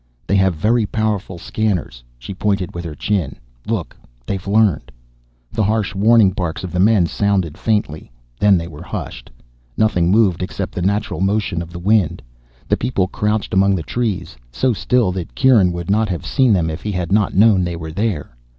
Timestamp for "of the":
6.63-6.79, 11.61-11.77